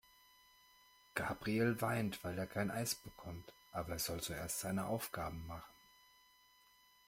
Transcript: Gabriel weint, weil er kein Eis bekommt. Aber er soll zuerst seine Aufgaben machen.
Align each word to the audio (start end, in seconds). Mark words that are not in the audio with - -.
Gabriel 1.13 1.79
weint, 1.79 2.23
weil 2.23 2.35
er 2.35 2.47
kein 2.47 2.71
Eis 2.71 2.95
bekommt. 2.95 3.53
Aber 3.71 3.91
er 3.91 3.99
soll 3.99 4.19
zuerst 4.19 4.59
seine 4.59 4.87
Aufgaben 4.87 5.45
machen. 5.45 5.75